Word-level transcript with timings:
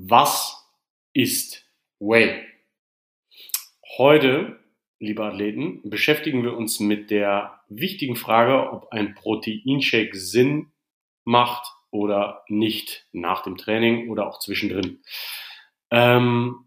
Was 0.00 0.64
ist 1.12 1.68
Whey? 1.98 2.46
Heute, 3.96 4.60
liebe 5.00 5.24
Athleten, 5.24 5.80
beschäftigen 5.90 6.44
wir 6.44 6.56
uns 6.56 6.78
mit 6.78 7.10
der 7.10 7.60
wichtigen 7.68 8.14
Frage, 8.14 8.70
ob 8.70 8.92
ein 8.92 9.16
Proteinshake 9.16 10.16
Sinn 10.16 10.70
macht 11.24 11.66
oder 11.90 12.44
nicht 12.46 13.08
nach 13.10 13.42
dem 13.42 13.56
Training 13.56 14.08
oder 14.08 14.28
auch 14.28 14.38
zwischendrin. 14.38 15.02
Ähm, 15.90 16.66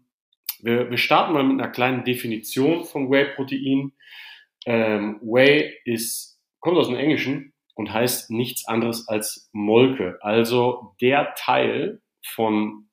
wir, 0.60 0.90
wir, 0.90 0.98
starten 0.98 1.32
mal 1.32 1.42
mit 1.42 1.58
einer 1.58 1.72
kleinen 1.72 2.04
Definition 2.04 2.84
von 2.84 3.10
Whey-Protein. 3.10 3.92
Ähm, 4.66 5.20
Whey 5.22 5.78
ist, 5.86 6.38
kommt 6.60 6.76
aus 6.76 6.88
dem 6.88 6.98
Englischen 6.98 7.54
und 7.74 7.94
heißt 7.94 8.30
nichts 8.30 8.68
anderes 8.68 9.08
als 9.08 9.48
Molke, 9.52 10.18
also 10.20 10.94
der 11.00 11.32
Teil 11.34 12.02
von 12.22 12.90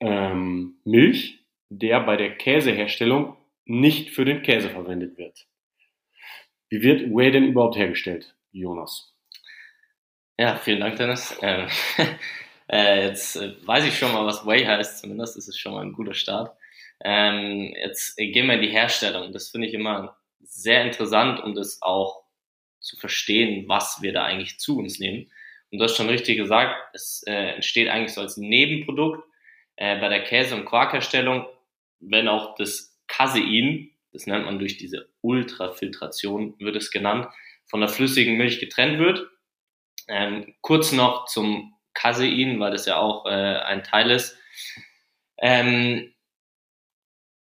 ähm, 0.00 0.76
Milch, 0.84 1.44
der 1.70 2.00
bei 2.00 2.16
der 2.16 2.36
Käseherstellung 2.36 3.36
nicht 3.64 4.10
für 4.10 4.24
den 4.24 4.42
Käse 4.42 4.70
verwendet 4.70 5.18
wird. 5.18 5.46
Wie 6.70 6.82
wird 6.82 7.10
Whey 7.10 7.30
denn 7.30 7.48
überhaupt 7.48 7.76
hergestellt, 7.76 8.34
Jonas? 8.52 9.14
Ja, 10.38 10.56
vielen 10.56 10.80
Dank, 10.80 10.96
Dennis. 10.96 11.36
Ähm, 11.42 11.68
äh, 12.68 13.06
jetzt 13.06 13.36
äh, 13.36 13.54
weiß 13.66 13.84
ich 13.86 13.98
schon 13.98 14.12
mal, 14.12 14.26
was 14.26 14.46
Whey 14.46 14.64
heißt, 14.64 15.00
zumindest. 15.00 15.36
Ist 15.36 15.58
schon 15.58 15.72
mal 15.72 15.82
ein 15.82 15.92
guter 15.92 16.14
Start. 16.14 16.56
Ähm, 17.04 17.74
jetzt 17.76 18.16
gehen 18.16 18.46
wir 18.46 18.54
in 18.54 18.62
die 18.62 18.70
Herstellung. 18.70 19.32
Das 19.32 19.50
finde 19.50 19.66
ich 19.66 19.74
immer 19.74 20.16
sehr 20.40 20.84
interessant, 20.84 21.42
um 21.42 21.54
das 21.54 21.82
auch 21.82 22.22
zu 22.80 22.96
verstehen, 22.96 23.68
was 23.68 24.00
wir 24.02 24.12
da 24.12 24.24
eigentlich 24.24 24.58
zu 24.58 24.78
uns 24.78 24.98
nehmen. 24.98 25.30
Und 25.70 25.78
du 25.78 25.84
hast 25.84 25.96
schon 25.96 26.08
richtig 26.08 26.36
gesagt, 26.36 26.76
es 26.94 27.22
äh, 27.26 27.54
entsteht 27.54 27.88
eigentlich 27.88 28.14
so 28.14 28.20
als 28.20 28.36
Nebenprodukt 28.36 29.27
äh, 29.78 29.98
bei 30.00 30.08
der 30.08 30.24
Käse- 30.24 30.56
und 30.56 30.64
Quarkherstellung, 30.64 31.46
wenn 32.00 32.28
auch 32.28 32.56
das 32.56 32.98
Casein, 33.06 33.90
das 34.12 34.26
nennt 34.26 34.44
man 34.44 34.58
durch 34.58 34.76
diese 34.76 35.08
Ultrafiltration, 35.20 36.58
wird 36.58 36.76
es 36.76 36.90
genannt, 36.90 37.28
von 37.66 37.80
der 37.80 37.88
flüssigen 37.88 38.36
Milch 38.36 38.58
getrennt 38.58 38.98
wird. 38.98 39.26
Ähm, 40.08 40.54
kurz 40.62 40.92
noch 40.92 41.26
zum 41.26 41.74
Casein, 41.94 42.58
weil 42.58 42.72
das 42.72 42.86
ja 42.86 42.96
auch 42.96 43.26
äh, 43.26 43.30
ein 43.30 43.84
Teil 43.84 44.10
ist. 44.10 44.36
Ähm, 45.38 46.12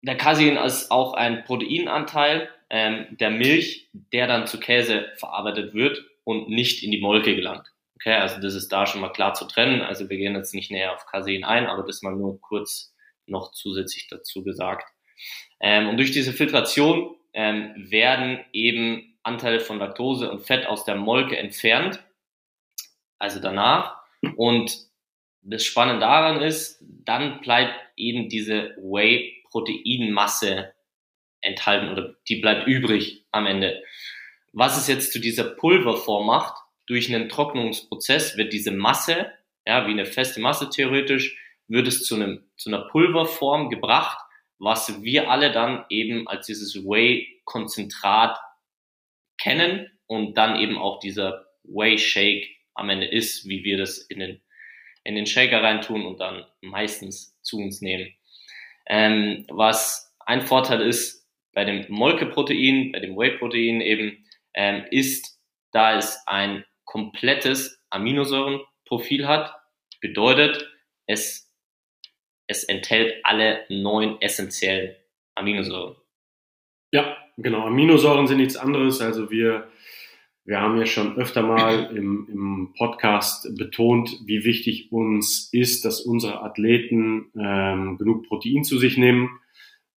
der 0.02 0.18
Casein 0.18 0.58
ist 0.58 0.92
auch 0.92 1.14
ein 1.14 1.46
Proteinanteil 1.46 2.50
ähm, 2.70 3.08
der 3.12 3.32
Milch, 3.32 3.90
der 3.94 4.28
dann 4.28 4.46
zu 4.46 4.60
Käse 4.60 5.12
verarbeitet 5.16 5.74
wird 5.74 6.04
und 6.26 6.50
nicht 6.50 6.84
in 6.84 6.92
die 6.92 7.00
Molke 7.00 7.36
gelangt. 7.36 7.72
Okay, 8.06 8.18
also 8.18 8.40
das 8.40 8.54
ist 8.54 8.72
da 8.72 8.86
schon 8.86 9.02
mal 9.02 9.10
klar 9.10 9.34
zu 9.34 9.46
trennen. 9.46 9.82
Also 9.82 10.08
wir 10.12 10.18
gehen 10.18 10.36
jetzt 10.36 10.54
nicht 10.54 10.70
näher 10.70 10.94
auf 10.94 11.08
Casein 11.08 11.44
ein, 11.44 11.66
aber 11.66 11.82
das 11.82 12.04
mal 12.04 12.16
nur 12.16 12.40
kurz 12.40 12.94
noch 13.26 13.52
zusätzlich 13.52 14.08
dazu 14.08 14.44
gesagt. 14.44 14.88
Ähm, 15.60 15.90
und 15.90 15.98
durch 15.98 16.12
diese 16.12 16.32
Filtration 16.32 17.16
ähm, 17.34 17.74
werden 17.76 18.46
eben 18.54 19.18
Anteile 19.24 19.60
von 19.60 19.80
Laktose 19.80 20.30
und 20.30 20.46
Fett 20.46 20.68
aus 20.68 20.86
der 20.86 20.98
Molke 20.98 21.36
entfernt, 21.36 22.00
also 23.18 23.40
danach. 23.40 23.98
Und 24.36 24.78
das 25.42 25.64
Spannende 25.64 26.02
daran 26.02 26.44
ist, 26.44 26.84
dann 26.84 27.42
bleibt 27.42 27.74
eben 27.96 28.30
diese 28.30 28.76
Whey-Proteinmasse 28.78 30.76
enthalten 31.42 31.90
oder 31.90 32.14
die 32.30 32.36
bleibt 32.36 32.68
übrig 32.68 33.26
am 33.32 33.48
Ende. 33.48 33.82
Was 34.54 34.78
es 34.78 34.88
jetzt 34.88 35.12
zu 35.12 35.20
dieser 35.20 35.46
Pulverform 35.46 36.28
macht, 36.28 36.65
durch 36.88 37.14
einen 37.14 37.30
Trocknungsprozess 37.30 38.38
wird 38.38 38.54
diese 38.54 38.72
Masse, 38.72 39.32
ja, 39.66 39.88
wie 39.88 39.92
eine 39.92 40.06
feste 40.06 40.40
Masse 40.40 40.70
theoretisch, 40.70 41.38
wird 41.68 41.88
es 41.88 42.04
zu, 42.04 42.16
einem, 42.16 42.44
zu 42.56 42.70
einer 42.70 42.88
Pulverform 42.88 43.70
gebracht, 43.70 44.20
was 44.60 45.02
wir 45.02 45.30
alle 45.30 45.52
dann 45.52 45.86
eben 45.90 46.28
als 46.28 46.46
dieses 46.46 46.76
Whey-Konzentrat 46.76 48.40
kennen 49.38 49.92
und 50.08 50.38
dann 50.38 50.60
eben 50.60 50.78
auch 50.78 51.00
dieser 51.00 51.48
Whey-Shake 51.64 52.48
am 52.74 52.90
Ende 52.90 53.08
ist, 53.08 53.48
wie 53.48 53.64
wir 53.64 53.78
das 53.78 53.98
in 53.98 54.20
den, 54.20 54.42
in 55.04 55.16
den 55.16 55.26
Shaker 55.26 55.64
reintun 55.64 56.06
und 56.06 56.20
dann 56.20 56.46
meistens 56.62 57.38
zu 57.42 57.58
uns 57.58 57.82
nehmen. 57.82 58.14
Ähm, 58.88 59.46
was 59.50 60.14
ein 60.20 60.42
Vorteil 60.42 60.82
ist 60.82 61.28
bei 61.54 61.66
dem 61.66 61.86
Molkeprotein, 61.90 62.92
bei 62.92 63.00
dem 63.00 63.16
Whey-Protein 63.16 63.82
eben, 63.82 64.26
ähm, 64.54 64.86
ist, 64.92 65.40
da 65.72 65.98
es 65.98 66.22
ein 66.28 66.64
komplettes 66.86 67.84
Aminosäurenprofil 67.90 69.28
hat, 69.28 69.54
bedeutet, 70.02 70.72
es, 71.08 71.52
es 72.48 72.64
enthält 72.64 73.14
alle 73.24 73.66
neun 73.70 74.22
essentiellen 74.22 74.96
Aminosäuren. 75.36 75.96
Ja, 76.92 77.18
genau. 77.38 77.66
Aminosäuren 77.66 78.28
sind 78.28 78.38
nichts 78.38 78.56
anderes. 78.56 79.02
Also 79.02 79.30
wir, 79.30 79.70
wir 80.46 80.62
haben 80.62 80.78
ja 80.78 80.86
schon 80.86 81.18
öfter 81.18 81.42
mal 81.42 81.92
im, 81.96 82.28
im 82.32 82.74
Podcast 82.78 83.56
betont, 83.58 84.22
wie 84.26 84.46
wichtig 84.46 84.92
uns 84.92 85.50
ist, 85.52 85.86
dass 85.86 86.02
unsere 86.02 86.42
Athleten 86.42 87.32
ähm, 87.38 87.98
genug 87.98 88.28
Protein 88.28 88.64
zu 88.64 88.78
sich 88.78 88.98
nehmen. 88.98 89.40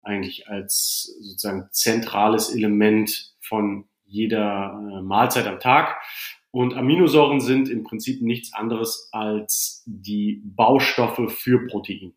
Eigentlich 0.02 0.48
als 0.48 1.14
sozusagen 1.19 1.68
zentrales 1.72 2.54
Element 2.56 3.36
von 3.42 3.90
jeder 4.06 4.72
äh, 4.74 5.02
Mahlzeit 5.02 5.48
am 5.48 5.59
Tag. 5.59 5.98
Und 6.57 6.73
Aminosäuren 6.73 7.40
sind 7.40 7.69
im 7.69 7.84
Prinzip 7.84 8.19
nichts 8.23 8.51
anderes 8.51 9.09
als 9.12 9.84
die 9.85 10.41
Baustoffe 10.44 11.31
für 11.31 11.68
Protein. 11.68 12.16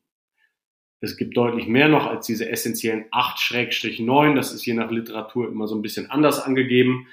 Es 1.00 1.18
gibt 1.18 1.36
deutlich 1.36 1.66
mehr 1.66 1.88
noch 1.88 2.06
als 2.06 2.24
diese 2.24 2.48
essentiellen 2.48 3.04
8-9. 3.10 4.34
Das 4.34 4.54
ist 4.54 4.64
je 4.64 4.72
nach 4.72 4.90
Literatur 4.90 5.46
immer 5.46 5.66
so 5.66 5.74
ein 5.74 5.82
bisschen 5.82 6.10
anders 6.10 6.40
angegeben. 6.40 7.06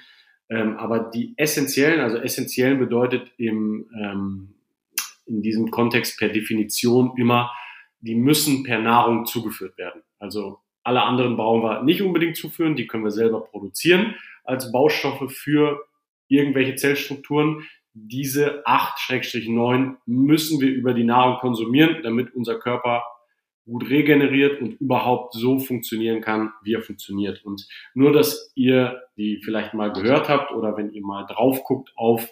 Ähm, 0.48 0.78
aber 0.78 1.00
die 1.00 1.34
essentiellen, 1.36 2.00
also 2.00 2.16
essentiellen 2.16 2.78
bedeutet 2.78 3.30
im, 3.36 3.90
ähm, 3.94 4.54
in 5.26 5.42
diesem 5.42 5.70
Kontext 5.70 6.18
per 6.18 6.30
Definition 6.30 7.12
immer, 7.18 7.52
die 8.00 8.14
müssen 8.14 8.62
per 8.62 8.78
Nahrung 8.78 9.26
zugeführt 9.26 9.76
werden. 9.76 10.00
Also 10.18 10.60
alle 10.82 11.02
anderen 11.02 11.36
brauchen 11.36 11.62
wir 11.62 11.82
nicht 11.82 12.00
unbedingt 12.00 12.38
zuführen, 12.38 12.74
die 12.74 12.86
können 12.86 13.04
wir 13.04 13.10
selber 13.10 13.42
produzieren 13.42 14.14
als 14.44 14.72
Baustoffe 14.72 15.30
für 15.30 15.87
irgendwelche 16.28 16.76
Zellstrukturen. 16.76 17.66
Diese 17.92 18.64
8-9 18.66 19.96
müssen 20.06 20.60
wir 20.60 20.70
über 20.70 20.94
die 20.94 21.04
Nahrung 21.04 21.38
konsumieren, 21.38 22.02
damit 22.02 22.34
unser 22.34 22.58
Körper 22.58 23.02
gut 23.68 23.90
regeneriert 23.90 24.62
und 24.62 24.80
überhaupt 24.80 25.34
so 25.34 25.58
funktionieren 25.58 26.22
kann, 26.22 26.52
wie 26.62 26.72
er 26.72 26.82
funktioniert. 26.82 27.44
Und 27.44 27.68
nur, 27.92 28.12
dass 28.12 28.50
ihr 28.54 29.02
die 29.18 29.40
vielleicht 29.44 29.74
mal 29.74 29.92
gehört 29.92 30.28
habt 30.28 30.52
oder 30.52 30.76
wenn 30.76 30.90
ihr 30.92 31.04
mal 31.04 31.26
drauf 31.26 31.64
guckt 31.64 31.92
auf 31.94 32.26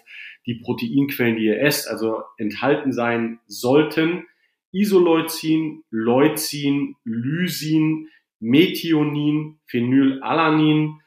die 0.47 0.55
Proteinquellen, 0.55 1.35
die 1.35 1.45
ihr 1.45 1.61
esst, 1.61 1.87
also 1.87 2.23
enthalten 2.37 2.91
sein 2.91 3.39
sollten, 3.45 4.25
Isoleucin, 4.71 5.83
Leucin, 5.91 6.95
Lysin, 7.03 8.09
Methionin, 8.39 9.59
Phenylalanin, 9.67 11.01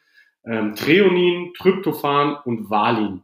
ähm, 0.44 0.74
Treonin, 0.74 1.52
Tryptophan 1.54 2.36
und 2.44 2.70
Valin. 2.70 3.22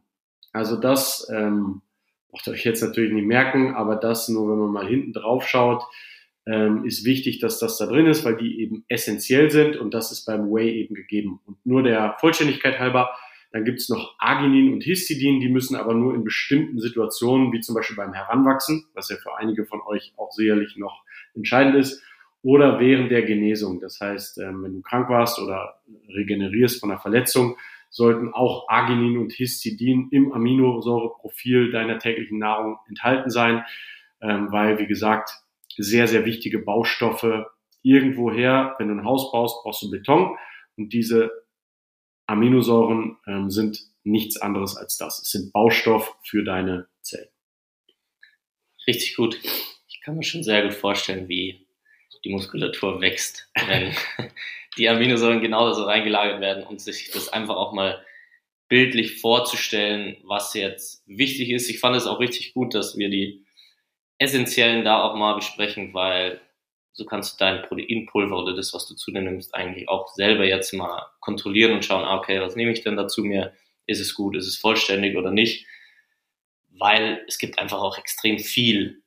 Also 0.52 0.76
das 0.76 1.28
ähm, 1.32 1.82
braucht 2.30 2.46
ihr 2.46 2.52
euch 2.52 2.64
jetzt 2.64 2.82
natürlich 2.82 3.12
nicht 3.12 3.26
merken, 3.26 3.74
aber 3.74 3.96
das 3.96 4.28
nur, 4.28 4.50
wenn 4.50 4.58
man 4.58 4.72
mal 4.72 4.86
hinten 4.86 5.12
drauf 5.12 5.46
schaut, 5.46 5.84
ähm, 6.46 6.84
ist 6.84 7.04
wichtig, 7.04 7.40
dass 7.40 7.58
das 7.58 7.76
da 7.76 7.86
drin 7.86 8.06
ist, 8.06 8.24
weil 8.24 8.36
die 8.36 8.60
eben 8.60 8.84
essentiell 8.88 9.50
sind 9.50 9.76
und 9.76 9.94
das 9.94 10.12
ist 10.12 10.24
beim 10.26 10.50
Whey 10.50 10.70
eben 10.80 10.94
gegeben. 10.94 11.40
Und 11.44 11.64
nur 11.64 11.82
der 11.82 12.16
Vollständigkeit 12.20 12.78
halber, 12.78 13.10
dann 13.52 13.64
gibt 13.64 13.80
es 13.80 13.88
noch 13.88 14.14
Arginin 14.18 14.72
und 14.72 14.84
Histidin, 14.84 15.40
die 15.40 15.48
müssen 15.48 15.76
aber 15.76 15.94
nur 15.94 16.14
in 16.14 16.24
bestimmten 16.24 16.78
Situationen, 16.78 17.52
wie 17.52 17.60
zum 17.60 17.74
Beispiel 17.74 17.96
beim 17.96 18.12
Heranwachsen, 18.12 18.86
was 18.94 19.08
ja 19.08 19.16
für 19.16 19.36
einige 19.36 19.66
von 19.66 19.80
euch 19.86 20.12
auch 20.16 20.30
sicherlich 20.32 20.76
noch 20.76 21.04
entscheidend 21.34 21.76
ist, 21.76 22.02
oder 22.46 22.78
während 22.78 23.10
der 23.10 23.22
Genesung. 23.22 23.80
Das 23.80 24.00
heißt, 24.00 24.38
ähm, 24.38 24.62
wenn 24.62 24.74
du 24.74 24.80
krank 24.80 25.08
warst 25.08 25.40
oder 25.40 25.82
regenerierst 26.08 26.78
von 26.78 26.92
einer 26.92 27.00
Verletzung, 27.00 27.56
sollten 27.90 28.32
auch 28.32 28.68
Arginin 28.68 29.18
und 29.18 29.32
Histidin 29.32 30.06
im 30.12 30.32
Aminosäureprofil 30.32 31.72
deiner 31.72 31.98
täglichen 31.98 32.38
Nahrung 32.38 32.78
enthalten 32.88 33.30
sein, 33.30 33.64
ähm, 34.20 34.52
weil, 34.52 34.78
wie 34.78 34.86
gesagt, 34.86 35.30
sehr, 35.76 36.06
sehr 36.06 36.24
wichtige 36.24 36.60
Baustoffe 36.60 37.46
irgendwoher, 37.82 38.76
wenn 38.78 38.88
du 38.88 38.94
ein 38.94 39.04
Haus 39.04 39.32
baust, 39.32 39.64
brauchst 39.64 39.82
du 39.82 39.90
Beton 39.90 40.36
und 40.76 40.92
diese 40.92 41.32
Aminosäuren 42.26 43.16
ähm, 43.26 43.50
sind 43.50 43.80
nichts 44.04 44.36
anderes 44.40 44.76
als 44.76 44.96
das. 44.96 45.20
Es 45.20 45.32
sind 45.32 45.52
Baustoff 45.52 46.16
für 46.22 46.44
deine 46.44 46.86
Zellen. 47.00 47.28
Richtig 48.86 49.16
gut. 49.16 49.36
Ich 49.88 50.00
kann 50.00 50.16
mir 50.16 50.22
schon 50.22 50.44
sehr 50.44 50.62
gut 50.62 50.74
vorstellen, 50.74 51.28
wie 51.28 51.65
die 52.24 52.30
Muskulatur 52.30 53.00
wächst, 53.00 53.50
wenn 53.66 53.94
die 54.78 54.88
Aminosäuren 54.88 55.40
genauso 55.40 55.84
reingelagert 55.84 56.40
werden 56.40 56.64
und 56.64 56.80
sich 56.80 57.10
das 57.10 57.28
einfach 57.28 57.56
auch 57.56 57.72
mal 57.72 58.04
bildlich 58.68 59.20
vorzustellen, 59.20 60.16
was 60.24 60.54
jetzt 60.54 61.02
wichtig 61.06 61.50
ist. 61.50 61.70
Ich 61.70 61.78
fand 61.78 61.96
es 61.96 62.06
auch 62.06 62.20
richtig 62.20 62.52
gut, 62.52 62.74
dass 62.74 62.96
wir 62.96 63.08
die 63.08 63.44
essentiellen 64.18 64.84
da 64.84 65.02
auch 65.02 65.14
mal 65.14 65.34
besprechen, 65.34 65.94
weil 65.94 66.40
so 66.92 67.04
kannst 67.04 67.34
du 67.34 67.44
dein 67.44 67.62
Proteinpulver 67.62 68.36
oder 68.36 68.56
das, 68.56 68.72
was 68.72 68.88
du 68.88 68.94
zu 68.94 69.10
dir 69.12 69.20
nimmst, 69.20 69.54
eigentlich 69.54 69.88
auch 69.88 70.08
selber 70.14 70.44
jetzt 70.44 70.72
mal 70.72 71.06
kontrollieren 71.20 71.72
und 71.72 71.84
schauen, 71.84 72.04
ah, 72.04 72.16
okay, 72.16 72.40
was 72.40 72.56
nehme 72.56 72.72
ich 72.72 72.82
denn 72.82 72.96
dazu 72.96 73.22
mir? 73.22 73.52
Ist 73.86 74.00
es 74.00 74.14
gut? 74.14 74.34
Ist 74.34 74.46
es 74.46 74.56
vollständig 74.56 75.16
oder 75.16 75.30
nicht? 75.30 75.66
Weil 76.70 77.22
es 77.28 77.38
gibt 77.38 77.58
einfach 77.58 77.80
auch 77.80 77.98
extrem 77.98 78.38
viel 78.38 79.02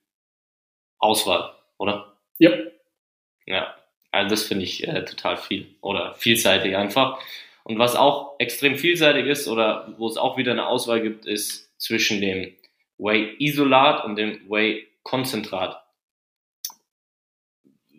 Auswahl, 1.00 1.56
oder? 1.78 2.18
Ja. 2.38 2.52
Ja, 3.50 3.76
also 4.12 4.30
das 4.30 4.44
finde 4.44 4.64
ich 4.64 4.88
äh, 4.88 5.04
total 5.06 5.36
viel 5.38 5.76
oder 5.82 6.14
vielseitig 6.14 6.78
einfach. 6.78 7.20
Und 7.64 7.80
was 7.80 7.96
auch 7.96 8.36
extrem 8.40 8.76
vielseitig 8.76 9.26
ist 9.26 9.48
oder 9.48 9.94
wo 9.98 10.08
es 10.08 10.18
auch 10.18 10.38
wieder 10.38 10.52
eine 10.52 10.68
Auswahl 10.68 11.02
gibt, 11.02 11.26
ist 11.26 11.72
zwischen 11.80 12.22
dem 12.22 12.56
Whey-Isolat 13.00 14.06
und 14.06 14.18
dem 14.18 14.48
Whey-Konzentrat. 14.50 15.84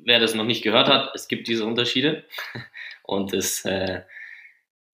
Wer 0.05 0.20
das 0.20 0.35
noch 0.35 0.44
nicht 0.44 0.62
gehört 0.62 0.88
hat, 0.88 1.14
es 1.14 1.26
gibt 1.26 1.49
diese 1.49 1.67
Unterschiede 1.67 2.25
und 3.02 3.35
es 3.35 3.64
äh, 3.64 4.02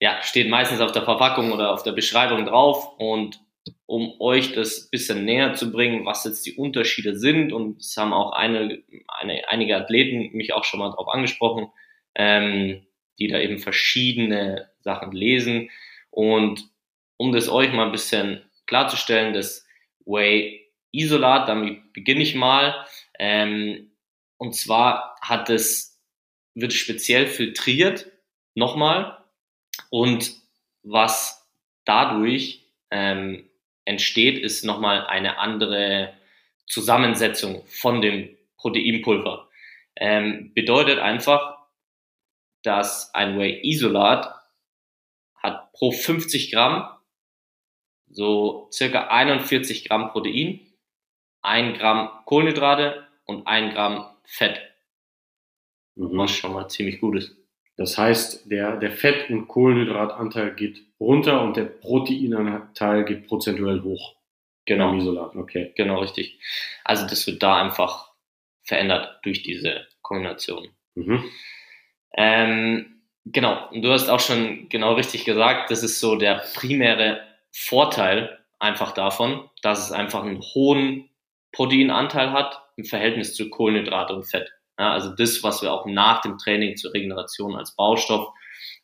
ja, 0.00 0.23
steht 0.23 0.49
meistens 0.49 0.81
auf 0.81 0.93
der 0.93 1.03
Verpackung 1.03 1.53
oder 1.53 1.70
auf 1.73 1.82
der 1.82 1.93
Beschreibung 1.93 2.47
drauf 2.47 2.99
und 2.99 3.41
um 3.86 4.20
euch 4.20 4.52
das 4.52 4.88
bisschen 4.90 5.24
näher 5.24 5.54
zu 5.54 5.70
bringen, 5.70 6.04
was 6.04 6.24
jetzt 6.24 6.46
die 6.46 6.54
Unterschiede 6.54 7.18
sind. 7.18 7.52
Und 7.52 7.80
es 7.80 7.96
haben 7.96 8.12
auch 8.12 8.32
eine, 8.32 8.82
eine, 9.08 9.48
einige 9.48 9.76
Athleten 9.76 10.36
mich 10.36 10.52
auch 10.52 10.64
schon 10.64 10.80
mal 10.80 10.90
darauf 10.90 11.08
angesprochen, 11.08 11.68
ähm, 12.14 12.86
die 13.18 13.28
da 13.28 13.38
eben 13.38 13.58
verschiedene 13.58 14.70
Sachen 14.80 15.12
lesen. 15.12 15.70
Und 16.10 16.68
um 17.16 17.32
das 17.32 17.48
euch 17.48 17.72
mal 17.72 17.86
ein 17.86 17.92
bisschen 17.92 18.42
klarzustellen, 18.66 19.32
das 19.32 19.66
Whey 20.04 20.70
Isolat, 20.92 21.48
damit 21.48 21.92
beginne 21.92 22.22
ich 22.22 22.34
mal. 22.34 22.86
Ähm, 23.19 23.90
und 24.38 24.54
zwar 24.54 25.16
hat 25.20 25.50
es, 25.50 26.00
wird 26.54 26.72
speziell 26.72 27.26
filtriert, 27.26 28.10
nochmal. 28.54 29.19
Und 29.90 30.34
was 30.82 31.46
dadurch 31.84 32.66
ähm, 32.90 33.45
entsteht, 33.86 34.38
ist 34.38 34.64
nochmal 34.64 35.06
eine 35.06 35.38
andere 35.38 36.12
Zusammensetzung 36.66 37.64
von 37.66 38.02
dem 38.02 38.36
Proteinpulver. 38.58 39.48
Ähm, 39.96 40.52
bedeutet 40.52 40.98
einfach, 40.98 41.56
dass 42.62 43.14
ein 43.14 43.38
Whey-Isolat 43.38 44.34
hat 45.36 45.72
pro 45.72 45.92
50 45.92 46.52
Gramm 46.52 46.88
so 48.08 48.68
circa 48.72 49.08
41 49.08 49.88
Gramm 49.88 50.10
Protein, 50.10 50.60
1 51.42 51.78
Gramm 51.78 52.10
Kohlenhydrate 52.24 53.06
und 53.24 53.46
1 53.46 53.74
Gramm 53.74 54.06
Fett. 54.24 54.60
Mhm. 55.94 56.18
Was 56.18 56.32
schon 56.32 56.52
mal 56.52 56.68
ziemlich 56.68 57.00
gut 57.00 57.16
ist. 57.16 57.36
Das 57.76 57.99
heißt, 57.99 58.50
der, 58.50 58.76
der 58.76 58.90
Fett- 58.90 59.28
und 59.31 59.49
Kohlenhydratanteil 59.49 60.55
geht 60.55 60.82
runter 60.99 61.43
und 61.43 61.56
der 61.56 61.64
Proteinanteil 61.64 63.05
geht 63.05 63.26
prozentuell 63.26 63.82
hoch. 63.82 64.14
Genau. 64.64 64.90
Im 64.90 64.99
Isolat, 64.99 65.37
okay. 65.37 65.73
Genau, 65.76 66.00
richtig. 66.00 66.40
Also 66.84 67.06
das 67.06 67.26
wird 67.26 67.43
da 67.43 67.62
einfach 67.62 68.12
verändert 68.62 69.20
durch 69.23 69.43
diese 69.43 69.87
Kombination. 70.02 70.69
Mhm. 70.94 71.25
Ähm, 72.17 73.02
genau, 73.25 73.69
und 73.70 73.82
du 73.82 73.93
hast 73.93 74.08
auch 74.08 74.20
schon 74.20 74.69
genau 74.69 74.94
richtig 74.94 75.25
gesagt, 75.25 75.70
das 75.70 75.82
ist 75.82 76.00
so 76.00 76.17
der 76.17 76.43
primäre 76.55 77.20
Vorteil 77.52 78.38
einfach 78.58 78.93
davon, 78.93 79.49
dass 79.62 79.84
es 79.84 79.93
einfach 79.93 80.25
einen 80.25 80.40
hohen 80.40 81.11
Proteinanteil 81.52 82.32
hat 82.32 82.62
im 82.76 82.84
Verhältnis 82.84 83.34
zu 83.34 83.50
Kohlenhydrate 83.50 84.14
und 84.14 84.25
Fett. 84.25 84.52
Ja, 84.78 84.93
also 84.93 85.14
das, 85.14 85.43
was 85.43 85.62
wir 85.62 85.73
auch 85.73 85.87
nach 85.87 86.20
dem 86.20 86.38
Training 86.38 86.76
zur 86.76 86.93
Regeneration 86.93 87.56
als 87.56 87.75
Baustoff 87.75 88.28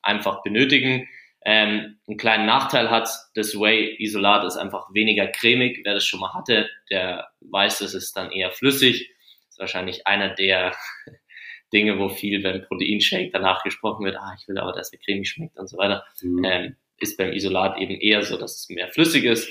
einfach 0.03 0.43
benötigen. 0.43 1.09
Ähm, 1.44 1.99
einen 2.06 2.17
kleinen 2.19 2.47
Nachteil 2.47 2.91
hat 2.91 3.09
das 3.35 3.55
Whey-Isolat 3.59 4.44
ist 4.44 4.56
einfach 4.56 4.94
weniger 4.94 5.27
cremig. 5.27 5.81
Wer 5.85 5.94
das 5.94 6.05
schon 6.05 6.21
mal 6.21 6.35
hatte, 6.35 6.69
der 6.91 7.29
weiß, 7.41 7.81
es 7.81 7.94
ist 7.94 8.17
dann 8.17 8.31
eher 8.31 8.53
flüssig. 8.53 9.11
Das 9.47 9.55
ist 9.55 9.59
wahrscheinlich 9.59 10.06
einer 10.06 10.31
der 10.31 10.75
Dinge, 11.73 11.99
wo 11.99 12.09
viel 12.09 12.43
beim 12.43 12.62
Proteinshake 12.62 13.31
danach 13.33 13.65
gesprochen 13.65 14.05
wird, 14.05 14.17
ah, 14.17 14.37
ich 14.38 14.47
will 14.47 14.59
aber, 14.59 14.73
dass 14.73 14.93
er 14.93 14.99
cremig 14.99 15.29
schmeckt 15.29 15.59
und 15.59 15.69
so 15.69 15.79
weiter. 15.79 16.05
Mhm. 16.21 16.45
Ähm, 16.45 16.76
ist 16.99 17.16
beim 17.16 17.33
Isolat 17.33 17.78
eben 17.78 17.95
eher 18.00 18.23
so, 18.23 18.38
dass 18.38 18.61
es 18.61 18.69
mehr 18.69 18.88
flüssig 18.88 19.25
ist. 19.25 19.50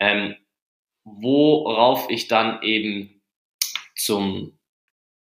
Ähm, 0.00 0.34
worauf 1.04 2.10
ich 2.10 2.26
dann 2.26 2.62
eben 2.62 3.22
zum 3.94 4.58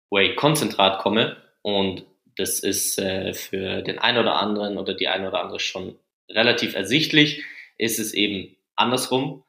Whey-Konzentrat 0.09 0.99
komme 0.99 1.37
und 1.61 2.05
das 2.37 2.59
ist 2.59 2.99
äh, 2.99 3.33
für 3.33 3.81
den 3.81 3.99
einen 3.99 4.19
oder 4.19 4.35
anderen 4.35 4.77
oder 4.77 4.93
die 4.93 5.07
eine 5.07 5.27
oder 5.27 5.41
andere 5.41 5.59
schon 5.59 5.97
relativ 6.29 6.75
ersichtlich, 6.75 7.43
ist 7.77 7.99
es 7.99 8.13
eben 8.13 8.55
andersrum. 8.75 9.43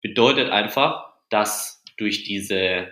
Bedeutet 0.00 0.50
einfach, 0.50 1.12
dass 1.28 1.84
durch 1.96 2.24
diese, 2.24 2.88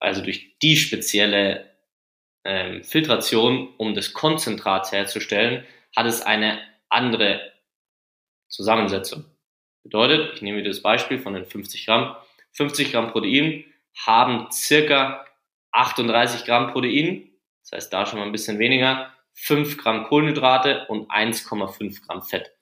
also 0.00 0.22
durch 0.22 0.58
die 0.60 0.76
spezielle 0.76 1.70
ähm, 2.44 2.82
Filtration, 2.82 3.72
um 3.78 3.94
das 3.94 4.12
Konzentrat 4.12 4.90
herzustellen, 4.90 5.64
hat 5.96 6.06
es 6.06 6.22
eine 6.22 6.60
andere 6.88 7.52
Zusammensetzung. 8.48 9.24
Bedeutet, 9.84 10.34
ich 10.34 10.42
nehme 10.42 10.58
wieder 10.58 10.70
das 10.70 10.82
Beispiel 10.82 11.18
von 11.18 11.34
den 11.34 11.46
50 11.46 11.86
Gramm. 11.86 12.16
50 12.52 12.92
Gramm 12.92 13.12
Protein 13.12 13.64
haben 13.94 14.50
circa 14.50 15.26
38 15.72 16.44
Gramm 16.44 16.72
Protein, 16.72 17.30
das 17.62 17.72
heißt 17.72 17.92
da 17.92 18.06
schon 18.06 18.18
mal 18.18 18.26
ein 18.26 18.32
bisschen 18.32 18.58
weniger, 18.58 19.12
5 19.34 19.78
Gramm 19.78 20.04
Kohlenhydrate 20.04 20.86
und 20.88 21.10
1,5 21.10 22.06
Gramm 22.06 22.22
Fett. 22.22 22.52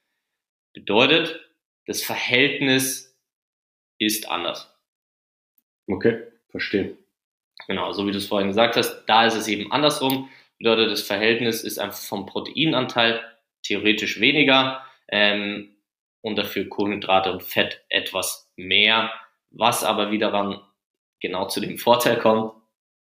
Bedeutet, 0.72 1.40
das 1.86 2.02
Verhältnis 2.02 3.18
ist 3.98 4.28
anders. 4.28 4.78
Okay, 5.86 6.22
verstehe. 6.50 6.96
Genau, 7.66 7.92
so 7.92 8.06
wie 8.06 8.12
du 8.12 8.18
es 8.18 8.28
vorhin 8.28 8.48
gesagt 8.48 8.76
hast, 8.76 9.04
da 9.06 9.26
ist 9.26 9.34
es 9.34 9.48
eben 9.48 9.72
andersrum. 9.72 10.30
Bedeutet, 10.58 10.90
das 10.90 11.02
Verhältnis 11.02 11.62
ist 11.62 11.78
einfach 11.78 11.98
vom 11.98 12.26
Proteinanteil 12.26 13.22
theoretisch 13.62 14.20
weniger 14.20 14.84
ähm, 15.08 15.76
und 16.22 16.36
dafür 16.36 16.68
Kohlenhydrate 16.68 17.32
und 17.32 17.42
Fett 17.42 17.84
etwas 17.88 18.50
mehr, 18.56 19.12
was 19.50 19.84
aber 19.84 20.10
wiederum 20.10 20.60
genau 21.20 21.48
zu 21.48 21.60
dem 21.60 21.78
Vorteil 21.78 22.18
kommt, 22.18 22.54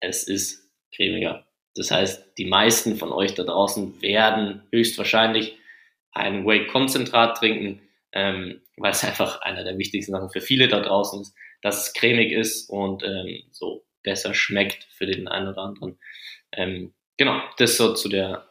es 0.01 0.25
ist 0.29 0.71
cremiger. 0.95 1.47
Das 1.75 1.91
heißt, 1.91 2.39
die 2.39 2.45
meisten 2.45 2.97
von 2.97 3.13
euch 3.13 3.35
da 3.35 3.43
draußen 3.43 4.01
werden 4.01 4.63
höchstwahrscheinlich 4.71 5.57
ein 6.13 6.47
Whey-Konzentrat 6.47 7.37
trinken, 7.39 7.83
ähm, 8.13 8.63
weil 8.77 8.93
es 8.93 9.05
einfach 9.05 9.41
einer 9.43 9.65
der 9.65 9.77
wichtigsten 9.79 10.13
Sachen 10.13 10.31
für 10.31 10.41
viele 10.41 10.69
da 10.69 10.81
draußen 10.81 11.23
ist, 11.23 11.35
dass 11.63 11.89
es 11.89 11.95
cremig 11.95 12.31
ist 12.31 12.69
und 12.69 13.03
ähm, 13.03 13.43
so 13.51 13.87
besser 14.03 14.35
schmeckt 14.35 14.85
für 14.93 15.07
den 15.07 15.27
einen 15.27 15.49
oder 15.49 15.63
anderen. 15.63 15.99
Ähm, 16.53 16.95
genau, 17.17 17.41
das 17.57 17.77
so 17.77 17.95
zu 17.95 18.09
der 18.09 18.49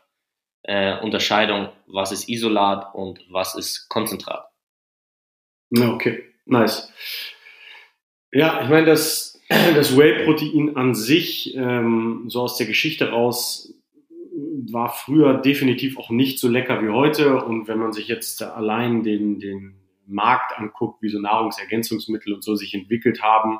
äh, 0.64 0.98
Unterscheidung, 1.00 1.70
was 1.88 2.12
ist 2.12 2.28
Isolat 2.28 2.94
und 2.96 3.22
was 3.30 3.56
ist 3.56 3.88
Konzentrat. 3.88 4.48
Okay, 5.78 6.24
nice. 6.46 6.92
Ja, 8.32 8.64
ich 8.64 8.70
meine, 8.70 8.88
das 8.88 9.33
das 9.76 9.98
Whey-Protein 9.98 10.76
an 10.76 10.96
sich, 10.96 11.56
ähm, 11.56 12.26
so 12.28 12.42
aus 12.42 12.58
der 12.58 12.68
Geschichte 12.68 13.10
raus, 13.10 13.74
war 14.72 14.90
früher 14.90 15.36
definitiv 15.36 15.98
auch 15.98 16.10
nicht 16.10 16.40
so 16.40 16.50
lecker 16.50 16.82
wie 16.82 16.90
heute. 16.90 17.44
Und 17.44 17.68
wenn 17.68 17.78
man 17.78 17.94
sich 17.94 18.08
jetzt 18.08 18.42
allein 18.42 19.04
den, 19.04 19.40
den 19.40 19.76
Markt 20.08 20.58
anguckt, 20.58 21.02
wie 21.02 21.10
so 21.10 21.20
Nahrungsergänzungsmittel 21.20 22.34
und 22.34 22.44
so 22.44 22.56
sich 22.56 22.74
entwickelt 22.74 23.22
haben, 23.22 23.60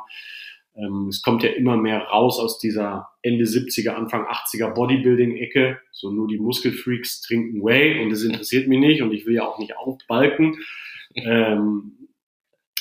ähm, 0.76 1.08
es 1.10 1.22
kommt 1.22 1.44
ja 1.44 1.50
immer 1.50 1.78
mehr 1.78 2.00
raus 2.00 2.40
aus 2.40 2.58
dieser 2.58 3.10
Ende 3.22 3.46
70er, 3.46 3.92
Anfang 3.92 4.26
80er 4.26 4.74
Bodybuilding-Ecke. 4.74 5.80
So 5.92 6.12
nur 6.12 6.28
die 6.28 6.40
Muskelfreaks 6.40 7.22
trinken 7.22 7.64
Whey 7.64 8.04
und 8.04 8.10
das 8.10 8.24
interessiert 8.24 8.68
mich 8.68 8.80
nicht 8.80 9.02
und 9.02 9.14
ich 9.14 9.26
will 9.26 9.36
ja 9.36 9.46
auch 9.46 9.60
nicht 9.60 9.78
aufbalken. 9.78 10.58
Ähm, 11.16 12.03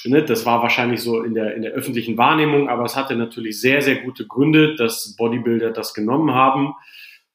ne, 0.04 0.25
das 0.25 0.47
war 0.47 0.62
wahrscheinlich 0.62 1.00
so 1.00 1.23
in 1.23 1.35
der, 1.35 1.54
in 1.54 1.62
der 1.62 1.73
öffentlichen 1.73 2.18
Wahrnehmung, 2.18 2.68
aber 2.68 2.85
es 2.85 2.97
hatte 2.97 3.16
natürlich 3.16 3.61
sehr, 3.61 3.82
sehr 3.82 3.97
gute 3.97 4.26
Gründe, 4.26 4.75
dass 4.76 5.16
Bodybuilder 5.16 5.71
das 5.71 5.94
genommen 5.94 6.32
haben 6.35 6.75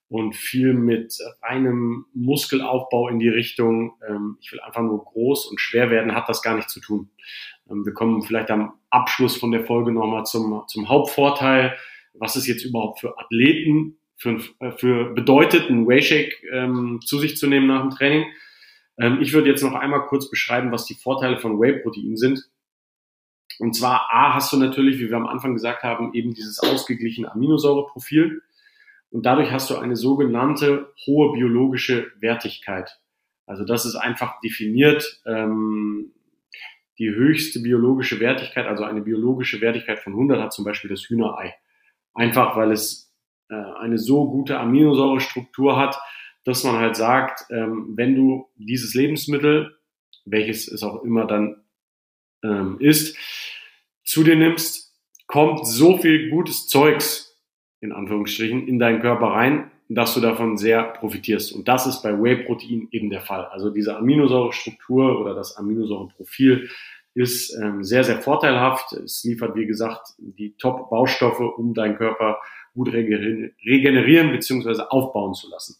und 0.09 0.35
viel 0.35 0.73
mit 0.73 1.17
reinem 1.41 2.05
Muskelaufbau 2.13 3.09
in 3.09 3.19
die 3.19 3.29
Richtung, 3.29 3.93
ähm, 4.07 4.37
ich 4.41 4.51
will 4.51 4.61
einfach 4.61 4.81
nur 4.81 5.03
groß 5.03 5.47
und 5.47 5.59
schwer 5.59 5.89
werden, 5.89 6.15
hat 6.15 6.29
das 6.29 6.41
gar 6.41 6.55
nicht 6.55 6.69
zu 6.69 6.79
tun. 6.79 7.09
Ähm, 7.69 7.85
wir 7.85 7.93
kommen 7.93 8.23
vielleicht 8.23 8.49
am 8.51 8.73
Abschluss 8.89 9.37
von 9.37 9.51
der 9.51 9.65
Folge 9.65 9.91
nochmal 9.91 10.25
zum, 10.25 10.63
zum 10.67 10.89
Hauptvorteil. 10.89 11.77
Was 12.13 12.35
ist 12.35 12.47
jetzt 12.47 12.63
überhaupt 12.63 12.99
für 12.99 13.17
Athleten 13.19 13.97
für, 14.15 14.39
äh, 14.59 14.71
für 14.71 15.13
bedeutet, 15.13 15.69
einen 15.69 15.87
Wayshake 15.87 16.41
ähm, 16.51 16.99
zu 17.05 17.19
sich 17.19 17.37
zu 17.37 17.47
nehmen 17.47 17.67
nach 17.67 17.81
dem 17.81 17.91
Training? 17.91 18.25
Ähm, 18.99 19.19
ich 19.21 19.33
würde 19.33 19.49
jetzt 19.49 19.63
noch 19.63 19.75
einmal 19.75 20.05
kurz 20.07 20.29
beschreiben, 20.29 20.71
was 20.71 20.85
die 20.85 20.95
Vorteile 20.95 21.39
von 21.39 21.59
Whey-Protein 21.59 22.15
sind. 22.15 22.49
Und 23.59 23.75
zwar 23.75 24.09
A, 24.11 24.33
hast 24.35 24.51
du 24.53 24.57
natürlich, 24.57 24.99
wie 24.99 25.09
wir 25.09 25.17
am 25.17 25.27
Anfang 25.27 25.53
gesagt 25.53 25.83
haben, 25.83 26.13
eben 26.13 26.33
dieses 26.33 26.59
ausgeglichene 26.59 27.31
Aminosäureprofil. 27.31 28.41
Und 29.09 29.25
dadurch 29.25 29.51
hast 29.51 29.69
du 29.69 29.77
eine 29.77 29.95
sogenannte 29.95 30.93
hohe 31.05 31.33
biologische 31.33 32.11
Wertigkeit. 32.19 32.99
Also 33.45 33.63
das 33.63 33.85
ist 33.85 33.95
einfach 33.95 34.39
definiert 34.41 35.21
ähm, 35.25 36.11
die 36.99 37.09
höchste 37.09 37.61
biologische 37.61 38.19
Wertigkeit, 38.19 38.65
also 38.65 38.83
eine 38.83 39.01
biologische 39.01 39.61
Wertigkeit 39.61 39.99
von 39.99 40.13
100 40.13 40.41
hat 40.41 40.53
zum 40.53 40.65
Beispiel 40.65 40.89
das 40.89 41.03
Hühnerei. 41.03 41.55
Einfach 42.13 42.57
weil 42.57 42.71
es 42.71 43.13
äh, 43.49 43.55
eine 43.55 43.97
so 43.97 44.29
gute 44.29 44.59
Aminosäurestruktur 44.59 45.77
hat, 45.77 45.97
dass 46.43 46.63
man 46.63 46.77
halt 46.77 46.95
sagt, 46.95 47.45
ähm, 47.51 47.93
wenn 47.95 48.15
du 48.15 48.49
dieses 48.55 48.93
Lebensmittel, 48.93 49.77
welches 50.25 50.67
es 50.67 50.83
auch 50.83 51.03
immer 51.03 51.25
dann 51.25 51.63
ähm, 52.43 52.77
ist, 52.79 53.17
zu 54.07 54.23
dir 54.23 54.35
nimmst, 54.35 54.95
kommt 55.27 55.67
so 55.67 55.97
viel 55.97 56.29
gutes 56.29 56.67
Zeugs 56.67 57.27
in 57.81 57.91
Anführungsstrichen, 57.91 58.67
in 58.67 58.79
deinen 58.79 59.01
Körper 59.01 59.27
rein, 59.27 59.71
dass 59.89 60.13
du 60.13 60.21
davon 60.21 60.57
sehr 60.57 60.83
profitierst. 60.83 61.53
Und 61.53 61.67
das 61.67 61.85
ist 61.85 62.01
bei 62.01 62.11
Whey-Protein 62.11 62.87
eben 62.91 63.09
der 63.09 63.21
Fall. 63.21 63.45
Also 63.45 63.69
diese 63.69 63.95
Aminosäurestruktur 63.97 65.19
oder 65.21 65.33
das 65.33 65.55
Aminosäureprofil 65.57 66.69
ist 67.13 67.55
ähm, 67.61 67.83
sehr, 67.83 68.03
sehr 68.03 68.21
vorteilhaft. 68.21 68.93
Es 68.93 69.23
liefert, 69.23 69.55
wie 69.55 69.65
gesagt, 69.65 70.13
die 70.17 70.55
Top-Baustoffe, 70.57 71.39
um 71.39 71.73
deinen 71.73 71.95
Körper 71.95 72.39
gut 72.73 72.93
regenerieren 72.93 74.31
bzw. 74.31 74.83
aufbauen 74.89 75.33
zu 75.33 75.49
lassen. 75.49 75.77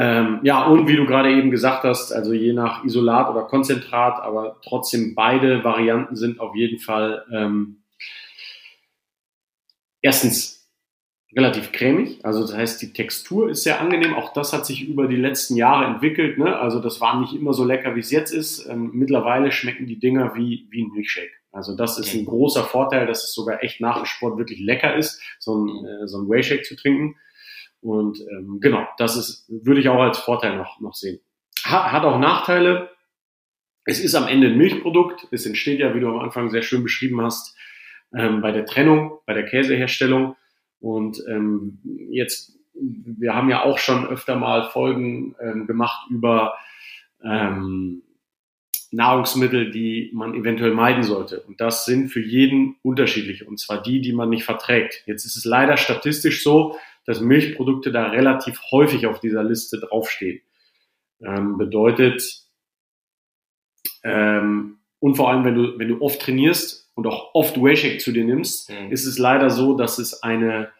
Ähm, 0.00 0.38
ja, 0.44 0.64
und 0.64 0.86
wie 0.86 0.94
du 0.94 1.06
gerade 1.06 1.32
eben 1.32 1.50
gesagt 1.50 1.82
hast, 1.82 2.12
also 2.12 2.32
je 2.32 2.52
nach 2.52 2.84
Isolat 2.84 3.30
oder 3.30 3.42
Konzentrat, 3.42 4.22
aber 4.22 4.60
trotzdem 4.62 5.16
beide 5.16 5.64
Varianten 5.64 6.14
sind 6.14 6.38
auf 6.38 6.54
jeden 6.54 6.78
Fall 6.78 7.26
ähm, 7.32 7.82
erstens 10.00 10.70
relativ 11.34 11.72
cremig, 11.72 12.24
also 12.24 12.42
das 12.42 12.54
heißt, 12.54 12.80
die 12.80 12.92
Textur 12.92 13.50
ist 13.50 13.64
sehr 13.64 13.80
angenehm. 13.80 14.14
Auch 14.14 14.32
das 14.32 14.52
hat 14.52 14.64
sich 14.64 14.88
über 14.88 15.08
die 15.08 15.16
letzten 15.16 15.56
Jahre 15.56 15.84
entwickelt. 15.86 16.38
Ne? 16.38 16.56
Also 16.56 16.80
das 16.80 17.00
war 17.00 17.20
nicht 17.20 17.34
immer 17.34 17.52
so 17.52 17.64
lecker, 17.64 17.96
wie 17.96 18.00
es 18.00 18.12
jetzt 18.12 18.30
ist. 18.30 18.66
Ähm, 18.68 18.92
mittlerweile 18.94 19.50
schmecken 19.50 19.86
die 19.86 19.98
Dinger 19.98 20.36
wie, 20.36 20.68
wie 20.70 20.84
ein 20.84 20.92
Milchshake. 20.92 21.32
Also 21.50 21.76
das 21.76 21.98
ist 21.98 22.14
ein 22.14 22.24
großer 22.24 22.62
Vorteil, 22.62 23.06
dass 23.06 23.24
es 23.24 23.34
sogar 23.34 23.64
echt 23.64 23.80
nach 23.80 23.96
dem 23.96 24.06
Sport 24.06 24.38
wirklich 24.38 24.60
lecker 24.60 24.94
ist, 24.94 25.20
so 25.38 25.56
ein, 25.56 25.84
äh, 25.84 26.06
so 26.06 26.18
ein 26.18 26.28
Whey-Shake 26.28 26.64
zu 26.64 26.76
trinken. 26.76 27.16
Und 27.80 28.20
ähm, 28.20 28.58
genau, 28.60 28.86
das 28.98 29.16
ist, 29.16 29.46
würde 29.48 29.80
ich 29.80 29.88
auch 29.88 30.00
als 30.00 30.18
Vorteil 30.18 30.56
noch, 30.56 30.80
noch 30.80 30.94
sehen. 30.94 31.20
Hat, 31.64 31.92
hat 31.92 32.04
auch 32.04 32.18
Nachteile. 32.18 32.90
Es 33.84 34.00
ist 34.00 34.14
am 34.14 34.28
Ende 34.28 34.48
ein 34.48 34.58
Milchprodukt. 34.58 35.28
Es 35.30 35.46
entsteht 35.46 35.80
ja, 35.80 35.94
wie 35.94 36.00
du 36.00 36.08
am 36.08 36.18
Anfang 36.18 36.50
sehr 36.50 36.62
schön 36.62 36.82
beschrieben 36.82 37.20
hast, 37.22 37.56
ähm, 38.14 38.40
bei 38.40 38.52
der 38.52 38.66
Trennung, 38.66 39.18
bei 39.26 39.34
der 39.34 39.44
Käseherstellung. 39.44 40.36
Und 40.80 41.22
ähm, 41.28 41.80
jetzt, 42.10 42.58
wir 42.74 43.34
haben 43.34 43.50
ja 43.50 43.64
auch 43.64 43.78
schon 43.78 44.06
öfter 44.06 44.36
mal 44.36 44.68
Folgen 44.70 45.34
ähm, 45.40 45.66
gemacht 45.66 46.08
über 46.10 46.54
ähm, 47.22 48.02
Nahrungsmittel, 48.90 49.70
die 49.70 50.10
man 50.14 50.34
eventuell 50.34 50.72
meiden 50.72 51.02
sollte. 51.02 51.40
Und 51.40 51.60
das 51.60 51.84
sind 51.84 52.08
für 52.08 52.20
jeden 52.20 52.76
unterschiedliche, 52.82 53.44
und 53.44 53.58
zwar 53.58 53.82
die, 53.82 54.00
die 54.00 54.12
man 54.12 54.30
nicht 54.30 54.44
verträgt. 54.44 55.02
Jetzt 55.06 55.24
ist 55.24 55.36
es 55.36 55.44
leider 55.44 55.76
statistisch 55.76 56.42
so, 56.42 56.76
dass 57.08 57.22
Milchprodukte 57.22 57.90
da 57.90 58.10
relativ 58.10 58.60
häufig 58.70 59.06
auf 59.06 59.18
dieser 59.18 59.42
Liste 59.42 59.80
draufstehen. 59.80 60.42
Ähm, 61.24 61.56
bedeutet, 61.56 62.22
ähm, 64.04 64.80
und 64.98 65.14
vor 65.16 65.30
allem, 65.30 65.44
wenn 65.44 65.54
du, 65.54 65.78
wenn 65.78 65.88
du 65.88 66.02
oft 66.02 66.20
trainierst, 66.20 66.88
und 66.94 67.06
auch 67.06 67.32
oft 67.32 67.56
Wayshake 67.56 67.98
zu 67.98 68.10
dir 68.10 68.24
nimmst, 68.24 68.70
mhm. 68.70 68.90
ist 68.90 69.06
es 69.06 69.18
leider 69.18 69.50
so, 69.50 69.76
dass 69.76 69.98
es 69.98 70.24
eine 70.24 70.72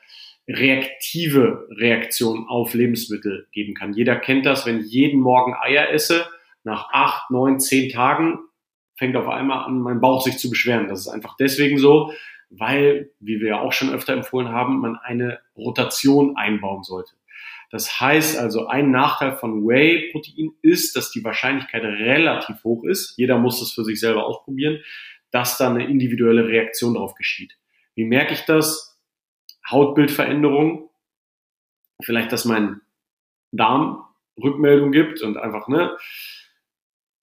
reaktive 0.48 1.68
Reaktion 1.70 2.48
auf 2.48 2.74
Lebensmittel 2.74 3.46
geben 3.52 3.74
kann. 3.74 3.92
Jeder 3.92 4.16
kennt 4.16 4.44
das, 4.44 4.66
wenn 4.66 4.80
ich 4.80 4.90
jeden 4.90 5.20
Morgen 5.20 5.54
Eier 5.54 5.90
esse, 5.90 6.26
nach 6.64 6.88
acht, 6.92 7.30
neun, 7.30 7.60
zehn 7.60 7.88
Tagen 7.88 8.40
fängt 8.96 9.14
auf 9.14 9.28
einmal 9.28 9.64
an, 9.64 9.78
mein 9.78 10.00
Bauch 10.00 10.20
sich 10.20 10.38
zu 10.38 10.50
beschweren. 10.50 10.88
Das 10.88 11.00
ist 11.00 11.08
einfach 11.08 11.36
deswegen 11.38 11.78
so, 11.78 12.12
weil, 12.50 13.10
wie 13.20 13.40
wir 13.40 13.48
ja 13.48 13.60
auch 13.60 13.72
schon 13.72 13.92
öfter 13.92 14.12
empfohlen 14.12 14.48
haben, 14.48 14.80
man 14.80 14.96
eine 14.96 15.40
Rotation 15.56 16.36
einbauen 16.36 16.82
sollte. 16.82 17.12
Das 17.70 18.00
heißt 18.00 18.38
also, 18.38 18.66
ein 18.66 18.90
Nachteil 18.90 19.36
von 19.36 19.66
Whey-Protein 19.66 20.52
ist, 20.62 20.96
dass 20.96 21.10
die 21.10 21.22
Wahrscheinlichkeit 21.22 21.84
relativ 21.84 22.64
hoch 22.64 22.84
ist. 22.84 23.14
Jeder 23.18 23.38
muss 23.38 23.60
das 23.60 23.72
für 23.72 23.84
sich 23.84 24.00
selber 24.00 24.24
ausprobieren, 24.24 24.80
dass 25.30 25.58
da 25.58 25.68
eine 25.68 25.86
individuelle 25.86 26.48
Reaktion 26.48 26.94
darauf 26.94 27.14
geschieht. 27.14 27.58
Wie 27.94 28.04
merke 28.04 28.32
ich 28.32 28.42
das? 28.46 28.98
Hautbildveränderung, 29.70 30.88
vielleicht, 32.02 32.32
dass 32.32 32.46
mein 32.46 32.80
Darm 33.52 34.04
Rückmeldung 34.42 34.92
gibt 34.92 35.20
und 35.20 35.36
einfach, 35.36 35.68
ne, 35.68 35.96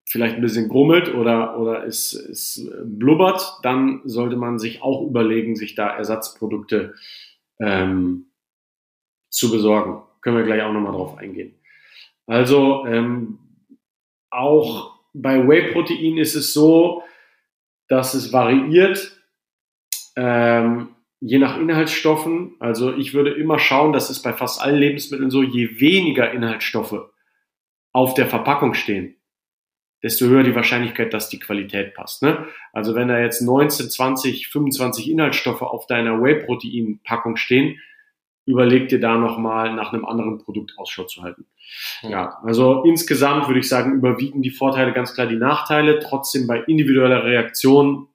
vielleicht 0.07 0.35
ein 0.35 0.41
bisschen 0.41 0.69
grummelt 0.69 1.13
oder, 1.13 1.59
oder 1.59 1.85
es, 1.85 2.13
es 2.13 2.69
blubbert, 2.83 3.59
dann 3.63 4.01
sollte 4.05 4.35
man 4.35 4.59
sich 4.59 4.81
auch 4.81 5.05
überlegen, 5.07 5.55
sich 5.55 5.75
da 5.75 5.89
Ersatzprodukte 5.89 6.93
ähm, 7.59 8.27
zu 9.29 9.51
besorgen. 9.51 10.03
Können 10.21 10.37
wir 10.37 10.45
gleich 10.45 10.61
auch 10.61 10.73
nochmal 10.73 10.93
drauf 10.93 11.17
eingehen. 11.17 11.55
Also 12.27 12.85
ähm, 12.87 13.39
auch 14.29 14.99
bei 15.13 15.47
Whey-Protein 15.47 16.17
ist 16.17 16.35
es 16.35 16.53
so, 16.53 17.03
dass 17.87 18.13
es 18.13 18.33
variiert, 18.33 19.21
ähm, 20.15 20.89
je 21.19 21.39
nach 21.39 21.57
Inhaltsstoffen. 21.57 22.55
Also 22.59 22.93
ich 22.93 23.13
würde 23.13 23.31
immer 23.31 23.59
schauen, 23.59 23.93
das 23.93 24.09
ist 24.09 24.21
bei 24.21 24.33
fast 24.33 24.61
allen 24.61 24.77
Lebensmitteln 24.79 25.29
so, 25.29 25.43
je 25.43 25.79
weniger 25.79 26.31
Inhaltsstoffe 26.31 27.09
auf 27.91 28.13
der 28.13 28.27
Verpackung 28.27 28.73
stehen, 28.73 29.15
desto 30.05 30.27
höher 30.27 30.43
die 30.43 30.53
Wahrscheinlichkeit, 30.53 31.15
dass 31.15 31.29
die 31.29 31.39
Qualität 31.39 31.95
passt. 31.95 32.21
Ne? 32.21 32.45
Also 32.73 32.93
wenn 32.93 33.07
da 33.07 33.19
jetzt 33.19 33.41
19, 33.41 33.89
20, 33.89 34.49
25 34.49 35.09
Inhaltsstoffe 35.09 35.63
auf 35.63 35.87
deiner 35.87 36.21
Whey-Protein-Packung 36.21 37.37
stehen, 37.37 37.79
überleg 38.45 38.87
dir 38.87 38.99
da 38.99 39.17
nochmal 39.17 39.73
nach 39.73 39.91
einem 39.91 40.05
anderen 40.05 40.37
Produkt 40.37 40.73
Ausschau 40.77 41.05
zu 41.05 41.23
halten. 41.23 41.47
Ja, 42.03 42.37
also 42.43 42.83
insgesamt 42.83 43.47
würde 43.47 43.59
ich 43.59 43.67
sagen, 43.67 43.93
überwiegen 43.93 44.43
die 44.43 44.51
Vorteile 44.51 44.93
ganz 44.93 45.15
klar 45.15 45.25
die 45.25 45.37
Nachteile. 45.37 45.97
Trotzdem 45.97 46.45
bei 46.45 46.59
individueller 46.59 47.23
Reaktion, 47.23 48.07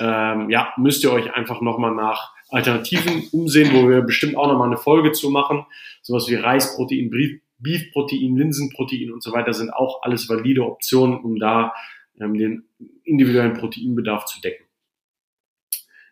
ähm, 0.00 0.50
ja, 0.50 0.72
müsst 0.76 1.04
ihr 1.04 1.12
euch 1.12 1.32
einfach 1.34 1.60
nochmal 1.60 1.94
nach 1.94 2.32
Alternativen 2.48 3.28
umsehen, 3.30 3.70
wo 3.74 3.88
wir 3.88 4.00
bestimmt 4.00 4.36
auch 4.36 4.48
nochmal 4.48 4.66
eine 4.66 4.76
Folge 4.76 5.12
zu 5.12 5.30
machen. 5.30 5.66
Sowas 6.02 6.28
wie 6.28 6.34
Reisprotein, 6.34 7.10
Beefprotein, 7.58 8.36
Linsenprotein 8.36 9.12
und 9.12 9.22
so 9.22 9.32
weiter 9.32 9.52
sind 9.52 9.70
auch 9.70 10.02
alles 10.02 10.28
valide 10.28 10.64
Optionen, 10.64 11.18
um 11.20 11.38
da 11.38 11.74
ähm, 12.20 12.34
den 12.34 12.68
individuellen 13.04 13.54
Proteinbedarf 13.54 14.24
zu 14.26 14.40
decken. 14.40 14.64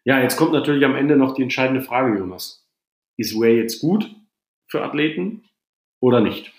Ja, 0.05 0.21
jetzt 0.21 0.37
kommt 0.37 0.53
natürlich 0.53 0.85
am 0.85 0.95
Ende 0.95 1.17
noch 1.17 1.35
die 1.35 1.43
entscheidende 1.43 1.83
Frage, 1.83 2.19
Jonas 2.19 2.65
ist 3.17 3.39
Whey 3.39 3.57
jetzt 3.57 3.81
gut 3.81 4.15
für 4.69 4.83
Athleten 4.83 5.45
oder 6.01 6.21
nicht? 6.21 6.53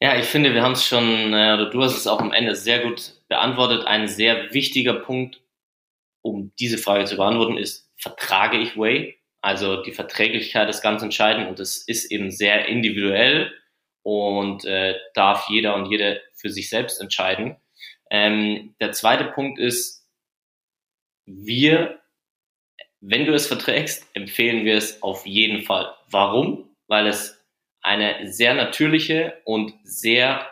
Ja, 0.00 0.18
ich 0.18 0.24
finde, 0.24 0.54
wir 0.54 0.62
haben 0.62 0.72
es 0.72 0.86
schon, 0.86 1.04
äh, 1.34 1.54
oder 1.54 1.68
du 1.68 1.82
hast 1.82 1.96
es 1.96 2.06
auch 2.06 2.20
am 2.20 2.32
Ende 2.32 2.54
sehr 2.54 2.82
gut 2.82 3.20
beantwortet. 3.28 3.86
Ein 3.86 4.08
sehr 4.08 4.54
wichtiger 4.54 4.94
Punkt 4.94 5.42
um 6.22 6.52
diese 6.58 6.78
Frage 6.78 7.04
zu 7.04 7.16
beantworten, 7.16 7.56
ist, 7.56 7.90
vertrage 7.96 8.58
ich 8.58 8.76
Whey? 8.76 9.19
Also 9.40 9.82
die 9.82 9.92
Verträglichkeit 9.92 10.68
ist 10.68 10.82
ganz 10.82 11.02
entscheidend 11.02 11.48
und 11.48 11.60
es 11.60 11.78
ist 11.78 12.10
eben 12.10 12.30
sehr 12.30 12.66
individuell 12.66 13.52
und 14.02 14.64
äh, 14.64 14.96
darf 15.14 15.48
jeder 15.48 15.74
und 15.74 15.90
jede 15.90 16.20
für 16.34 16.50
sich 16.50 16.68
selbst 16.68 17.00
entscheiden. 17.00 17.56
Ähm, 18.10 18.74
der 18.80 18.92
zweite 18.92 19.24
Punkt 19.24 19.58
ist, 19.58 20.06
wir, 21.26 22.00
wenn 23.00 23.24
du 23.24 23.32
es 23.32 23.46
verträgst, 23.46 24.06
empfehlen 24.14 24.64
wir 24.64 24.76
es 24.76 25.02
auf 25.02 25.26
jeden 25.26 25.62
Fall. 25.62 25.94
Warum? 26.10 26.76
Weil 26.86 27.06
es 27.06 27.40
eine 27.82 28.30
sehr 28.30 28.54
natürliche 28.54 29.40
und 29.44 29.72
sehr 29.84 30.46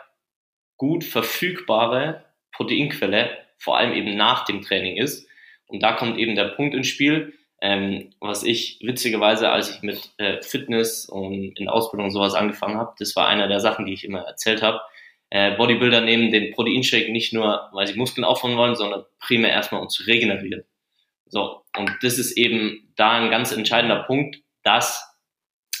gut 0.77 1.03
verfügbare 1.03 2.25
Proteinquelle, 2.53 3.37
vor 3.57 3.77
allem 3.77 3.93
eben 3.93 4.15
nach 4.15 4.45
dem 4.45 4.61
Training 4.61 4.97
ist. 4.97 5.27
Und 5.67 5.83
da 5.83 5.93
kommt 5.93 6.17
eben 6.17 6.35
der 6.35 6.45
Punkt 6.45 6.73
ins 6.73 6.87
Spiel, 6.87 7.37
ähm, 7.61 8.13
was 8.19 8.43
ich 8.43 8.79
witzigerweise, 8.81 9.49
als 9.49 9.69
ich 9.69 9.81
mit 9.81 10.11
äh, 10.17 10.41
Fitness 10.41 11.07
und 11.07 11.59
in 11.59 11.67
Ausbildung 11.67 12.05
und 12.05 12.11
sowas 12.11 12.33
angefangen 12.33 12.77
habe, 12.77 12.93
das 12.99 13.15
war 13.15 13.27
einer 13.27 13.47
der 13.47 13.59
Sachen, 13.59 13.85
die 13.85 13.93
ich 13.93 14.05
immer 14.05 14.21
erzählt 14.21 14.61
habe. 14.61 14.81
Äh, 15.29 15.55
Bodybuilder 15.55 16.01
nehmen 16.01 16.31
den 16.31 16.51
Proteinshake 16.51 17.11
nicht 17.11 17.33
nur, 17.33 17.69
weil 17.71 17.85
sie 17.85 17.97
Muskeln 17.97 18.25
aufbauen 18.25 18.57
wollen, 18.57 18.75
sondern 18.75 19.05
primär 19.19 19.51
erstmal, 19.51 19.81
um 19.81 19.89
zu 19.89 20.03
regenerieren. 20.03 20.63
So, 21.27 21.63
und 21.77 21.91
das 22.01 22.17
ist 22.17 22.37
eben 22.37 22.91
da 22.95 23.11
ein 23.11 23.29
ganz 23.29 23.51
entscheidender 23.51 24.03
Punkt, 24.03 24.37
dass 24.63 25.05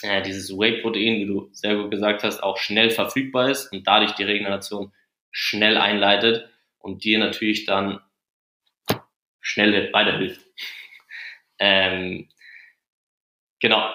äh, 0.03 0.21
dieses 0.21 0.51
Whey-Protein, 0.51 1.19
wie 1.19 1.25
du 1.25 1.49
sehr 1.51 1.75
gut 1.75 1.91
gesagt 1.91 2.23
hast, 2.23 2.43
auch 2.43 2.57
schnell 2.57 2.89
verfügbar 2.89 3.49
ist 3.49 3.71
und 3.71 3.87
dadurch 3.87 4.11
die 4.11 4.23
Regeneration 4.23 4.91
schnell 5.31 5.77
einleitet 5.77 6.49
und 6.77 7.03
dir 7.03 7.19
natürlich 7.19 7.65
dann 7.65 7.99
schnell 9.41 9.91
weiterhilft. 9.93 10.41
Ähm, 11.59 12.27
genau, 13.59 13.89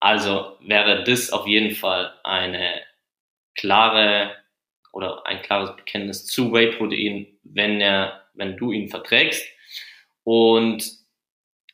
also 0.00 0.56
wäre 0.60 1.04
das 1.04 1.30
auf 1.30 1.46
jeden 1.46 1.74
Fall 1.74 2.12
eine 2.24 2.80
klare 3.54 4.34
oder 4.92 5.26
ein 5.26 5.42
klares 5.42 5.76
Bekenntnis 5.76 6.26
zu 6.26 6.52
Whey-Protein, 6.52 7.26
wenn 7.44 7.80
er, 7.80 8.22
wenn 8.34 8.56
du 8.56 8.72
ihn 8.72 8.88
verträgst. 8.88 9.46
Und 10.24 10.90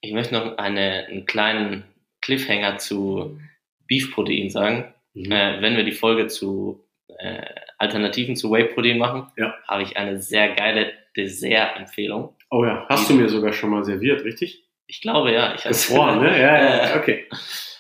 ich 0.00 0.12
möchte 0.12 0.35
noch 0.35 0.59
eine, 0.59 1.07
einen 1.07 1.26
kleinen 1.26 1.85
Cliffhanger 2.21 2.79
zu 2.79 3.41
Beef-Protein 3.87 4.50
sagen. 4.50 4.93
Mhm. 5.15 5.33
Äh, 5.33 5.62
wenn 5.62 5.76
wir 5.76 5.85
die 5.85 5.93
Folge 5.93 6.26
zu 6.26 6.85
äh, 7.19 7.43
Alternativen 7.79 8.37
zu 8.37 8.50
Whey-Protein 8.50 8.99
machen, 8.99 9.31
ja. 9.37 9.55
habe 9.67 9.83
ich 9.83 9.97
eine 9.97 10.21
sehr 10.21 10.55
geile 10.55 10.93
Dessert-Empfehlung. 11.17 12.35
Oh 12.50 12.65
ja, 12.65 12.87
hast 12.88 13.09
du 13.09 13.15
mir 13.15 13.29
sogar 13.29 13.53
schon 13.53 13.71
mal 13.71 13.85
serviert, 13.85 14.25
richtig? 14.25 14.65
Ich 14.87 15.00
glaube 15.00 15.33
ja. 15.33 15.55
Ich 15.55 15.62
Gefroren, 15.62 16.21
ne? 16.23 16.31
Ja, 16.38 16.64
ja, 16.64 16.95
äh, 16.95 16.99
okay. 16.99 17.28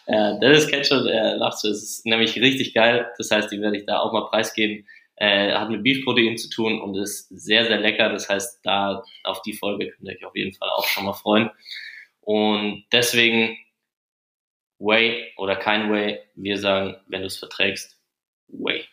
Äh, 0.06 0.38
Dennis 0.40 0.68
schon, 0.86 1.06
er 1.06 1.36
lacht 1.36 1.58
so. 1.58 1.68
Es 1.68 1.82
ist 1.82 2.06
nämlich 2.06 2.36
richtig 2.36 2.74
geil. 2.74 3.10
Das 3.18 3.30
heißt, 3.30 3.50
die 3.50 3.60
werde 3.60 3.76
ich 3.76 3.86
da 3.86 3.98
auch 3.98 4.12
mal 4.12 4.28
preisgeben. 4.28 4.86
Äh, 5.16 5.52
hat 5.52 5.70
mit 5.70 5.82
Beef-Protein 5.82 6.36
zu 6.36 6.50
tun 6.50 6.80
und 6.80 6.94
ist 6.94 7.28
sehr, 7.28 7.64
sehr 7.64 7.78
lecker. 7.78 8.10
Das 8.10 8.28
heißt, 8.28 8.60
da 8.62 9.02
auf 9.24 9.42
die 9.42 9.54
Folge 9.54 9.88
könnt 9.88 10.08
ihr 10.08 10.16
euch 10.16 10.24
auf 10.24 10.36
jeden 10.36 10.52
Fall 10.52 10.68
auch 10.68 10.86
schon 10.86 11.04
mal 11.04 11.14
freuen. 11.14 11.50
Und 12.20 12.84
deswegen 12.92 13.56
Way 14.78 15.32
oder 15.36 15.56
kein 15.56 15.90
Way. 15.90 16.20
Wir 16.34 16.58
sagen, 16.58 16.96
wenn 17.08 17.20
du 17.20 17.26
es 17.26 17.38
verträgst, 17.38 17.98
Way. 18.48 18.84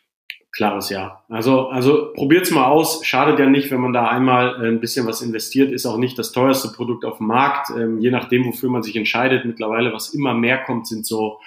Klares 0.53 0.91
Ja. 0.91 1.23
Also, 1.29 1.69
also 1.69 2.13
probiert's 2.13 2.51
mal 2.51 2.65
aus. 2.65 3.03
Schadet 3.03 3.39
ja 3.39 3.47
nicht, 3.47 3.71
wenn 3.71 3.81
man 3.81 3.91
da 3.91 4.07
einmal 4.07 4.63
äh, 4.63 4.67
ein 4.67 4.79
bisschen 4.79 5.07
was 5.07 5.23
investiert. 5.23 5.71
Ist 5.71 5.87
auch 5.87 5.97
nicht 5.97 6.17
das 6.19 6.31
teuerste 6.31 6.69
Produkt 6.69 7.05
auf 7.05 7.17
dem 7.17 7.27
Markt. 7.27 7.71
Ähm, 7.71 7.99
je 7.99 8.11
nachdem, 8.11 8.45
wofür 8.45 8.69
man 8.69 8.83
sich 8.83 8.95
entscheidet. 8.95 9.45
Mittlerweile, 9.45 9.91
was 9.93 10.13
immer 10.13 10.35
mehr 10.35 10.59
kommt, 10.59 10.87
sind 10.87 11.07
so 11.07 11.39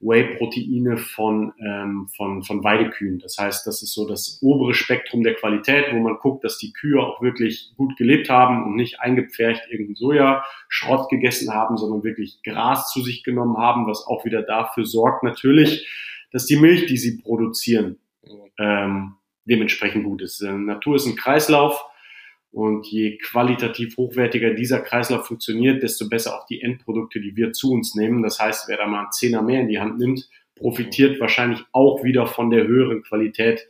Whey-Proteine 0.00 0.96
von, 0.96 1.52
ähm, 1.64 2.08
von, 2.16 2.42
von 2.42 2.64
Weidekühen. 2.64 3.20
Das 3.20 3.36
heißt, 3.38 3.64
das 3.64 3.82
ist 3.82 3.94
so 3.94 4.08
das 4.08 4.40
obere 4.42 4.74
Spektrum 4.74 5.22
der 5.22 5.34
Qualität, 5.34 5.92
wo 5.92 5.98
man 5.98 6.18
guckt, 6.18 6.42
dass 6.42 6.58
die 6.58 6.72
Kühe 6.72 7.00
auch 7.00 7.22
wirklich 7.22 7.72
gut 7.76 7.96
gelebt 7.96 8.28
haben 8.28 8.64
und 8.64 8.74
nicht 8.74 9.00
eingepfercht 9.00 9.70
irgendeinen 9.70 9.96
Sojaschrott 9.96 11.08
gegessen 11.10 11.54
haben, 11.54 11.76
sondern 11.76 12.02
wirklich 12.02 12.40
Gras 12.42 12.90
zu 12.92 13.02
sich 13.02 13.22
genommen 13.22 13.56
haben, 13.56 13.86
was 13.86 14.04
auch 14.04 14.24
wieder 14.24 14.42
dafür 14.42 14.84
sorgt 14.84 15.22
natürlich, 15.22 15.88
dass 16.32 16.46
die 16.46 16.56
Milch, 16.56 16.86
die 16.86 16.98
sie 16.98 17.20
produzieren, 17.22 17.98
ähm, 18.58 19.14
dementsprechend 19.44 20.04
gut 20.04 20.22
ist. 20.22 20.40
Äh, 20.40 20.52
Natur 20.52 20.96
ist 20.96 21.06
ein 21.06 21.16
Kreislauf 21.16 21.84
und 22.50 22.86
je 22.86 23.18
qualitativ 23.18 23.96
hochwertiger 23.96 24.54
dieser 24.54 24.80
Kreislauf 24.80 25.26
funktioniert, 25.26 25.82
desto 25.82 26.08
besser 26.08 26.38
auch 26.38 26.46
die 26.46 26.62
Endprodukte, 26.62 27.20
die 27.20 27.36
wir 27.36 27.52
zu 27.52 27.72
uns 27.72 27.94
nehmen. 27.94 28.22
Das 28.22 28.40
heißt, 28.40 28.68
wer 28.68 28.78
da 28.78 28.86
mal 28.86 29.02
einen 29.02 29.12
Zehner 29.12 29.42
mehr 29.42 29.60
in 29.60 29.68
die 29.68 29.80
Hand 29.80 29.98
nimmt, 29.98 30.28
profitiert 30.54 31.20
wahrscheinlich 31.20 31.60
auch 31.72 32.02
wieder 32.02 32.26
von 32.26 32.50
der 32.50 32.66
höheren 32.66 33.02
Qualität 33.02 33.66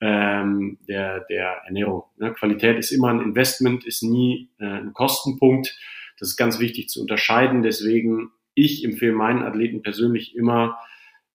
ähm, 0.00 0.78
der, 0.88 1.20
der 1.20 1.62
Ernährung. 1.64 2.04
Ne? 2.16 2.32
Qualität 2.32 2.78
ist 2.78 2.90
immer 2.90 3.08
ein 3.08 3.20
Investment, 3.20 3.84
ist 3.84 4.02
nie 4.02 4.50
äh, 4.58 4.64
ein 4.64 4.92
Kostenpunkt. 4.92 5.78
Das 6.18 6.30
ist 6.30 6.36
ganz 6.36 6.60
wichtig 6.60 6.88
zu 6.88 7.00
unterscheiden. 7.00 7.62
Deswegen, 7.62 8.30
ich 8.54 8.84
empfehle 8.84 9.12
meinen 9.12 9.42
Athleten 9.42 9.82
persönlich 9.82 10.36
immer, 10.36 10.78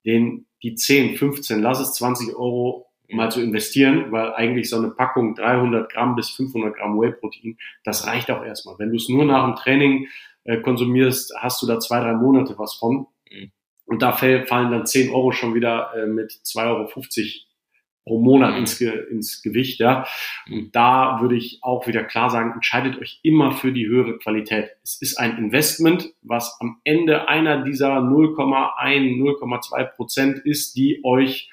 den 0.10 0.48
die 0.64 0.76
10, 0.76 1.16
15, 1.18 1.62
lass 1.62 1.80
es 1.80 1.94
20 1.94 2.36
Euro 2.36 2.88
mal 3.12 3.32
zu 3.32 3.42
investieren, 3.42 4.12
weil 4.12 4.34
eigentlich 4.34 4.70
so 4.70 4.78
eine 4.78 4.90
Packung 4.90 5.36
300 5.36 5.92
Gramm 5.92 6.16
bis 6.16 6.30
500 6.32 6.76
Gramm 6.76 7.00
Whey-Protein, 7.00 7.58
das 7.84 8.06
reicht 8.06 8.30
auch 8.30 8.44
erstmal. 8.44 8.78
Wenn 8.78 8.90
du 8.90 8.98
es 8.98 9.10
nur 9.10 9.26
nach 9.26 9.46
dem 9.46 9.56
Training 9.56 10.08
äh, 10.44 10.58
konsumierst, 10.62 11.34
hast 11.38 11.62
du 11.62 11.68
da 11.68 11.80
zwei, 11.80 12.00
drei 12.02 12.14
Monate 12.14 12.58
was 12.58 12.76
von. 12.76 13.08
Mhm. 13.32 13.52
Und 13.86 14.02
da 14.02 14.12
fallen 14.12 14.46
dann 14.48 14.86
10 14.86 15.10
Euro 15.10 15.32
schon 15.32 15.56
wieder 15.56 15.92
äh, 15.96 16.06
mit 16.06 16.32
2,50 16.32 16.68
Euro 16.68 16.88
pro 18.10 18.20
Monat 18.20 18.58
ins, 18.58 18.82
ins 18.82 19.44
Gewicht. 19.44 19.80
Ja. 19.80 20.08
Und 20.50 20.76
da 20.76 21.20
würde 21.22 21.36
ich 21.36 21.60
auch 21.62 21.86
wieder 21.86 22.04
klar 22.04 22.32
sagen, 22.32 22.54
entscheidet 22.54 23.00
euch 23.00 23.20
immer 23.22 23.52
für 23.52 23.72
die 23.72 23.88
höhere 23.88 24.18
Qualität. 24.18 24.72
Es 24.84 25.00
ist 25.00 25.20
ein 25.20 25.38
Investment, 25.38 26.12
was 26.24 26.58
am 26.60 26.82
Ende 26.84 27.28
einer 27.28 27.64
dieser 27.64 28.00
0,1, 28.00 29.22
0,2 29.22 29.84
Prozent 29.96 30.40
ist, 30.40 30.76
die 30.76 31.02
euch 31.04 31.52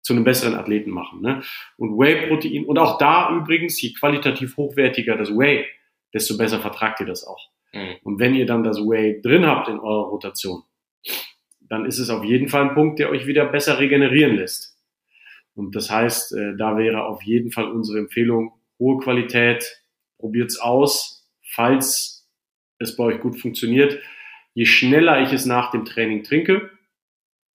zu 0.00 0.12
einem 0.12 0.22
besseren 0.22 0.54
Athleten 0.54 0.90
machen. 0.90 1.20
Ne? 1.20 1.42
Und 1.76 1.98
Whey-Protein, 1.98 2.64
und 2.64 2.78
auch 2.78 2.96
da 2.98 3.36
übrigens, 3.36 3.82
je 3.82 3.92
qualitativ 3.92 4.56
hochwertiger 4.56 5.16
das 5.16 5.30
Whey, 5.30 5.66
desto 6.14 6.38
besser 6.38 6.60
vertragt 6.60 7.00
ihr 7.00 7.06
das 7.06 7.26
auch. 7.26 7.50
Mhm. 7.72 7.96
Und 8.04 8.20
wenn 8.20 8.36
ihr 8.36 8.46
dann 8.46 8.62
das 8.62 8.78
Whey 8.78 9.20
drin 9.20 9.44
habt 9.46 9.66
in 9.66 9.80
eurer 9.80 10.06
Rotation, 10.06 10.62
dann 11.60 11.86
ist 11.86 11.98
es 11.98 12.08
auf 12.08 12.22
jeden 12.22 12.48
Fall 12.48 12.68
ein 12.68 12.74
Punkt, 12.74 13.00
der 13.00 13.10
euch 13.10 13.26
wieder 13.26 13.46
besser 13.46 13.80
regenerieren 13.80 14.36
lässt. 14.36 14.77
Und 15.58 15.74
das 15.74 15.90
heißt, 15.90 16.34
äh, 16.34 16.56
da 16.56 16.78
wäre 16.78 17.04
auf 17.06 17.20
jeden 17.22 17.50
Fall 17.50 17.68
unsere 17.72 17.98
Empfehlung, 17.98 18.52
hohe 18.78 18.98
Qualität, 18.98 19.82
probiert's 20.16 20.60
aus, 20.60 21.28
falls 21.52 22.30
es 22.78 22.94
bei 22.94 23.02
euch 23.02 23.20
gut 23.20 23.36
funktioniert. 23.36 24.00
Je 24.54 24.66
schneller 24.66 25.20
ich 25.20 25.32
es 25.32 25.46
nach 25.46 25.72
dem 25.72 25.84
Training 25.84 26.22
trinke, 26.22 26.70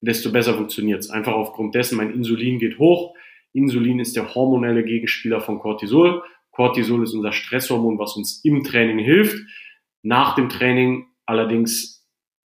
desto 0.01 0.33
besser 0.33 0.53
funktioniert's. 0.53 1.09
Einfach 1.09 1.31
aufgrund 1.31 1.75
dessen, 1.75 1.95
mein 1.95 2.13
Insulin 2.13 2.59
geht 2.59 2.77
hoch. 2.77 3.15
Insulin 3.53 4.01
ist 4.01 4.17
der 4.17 4.35
hormonelle 4.35 4.83
Gegenspieler 4.83 5.39
von 5.39 5.59
Cortisol. 5.59 6.23
Cortisol 6.51 7.03
ist 7.03 7.13
unser 7.13 7.31
Stresshormon, 7.31 7.99
was 7.99 8.17
uns 8.17 8.43
im 8.43 8.65
Training 8.65 8.99
hilft. 8.99 9.37
Nach 10.01 10.35
dem 10.35 10.49
Training 10.49 11.07
allerdings 11.25 12.02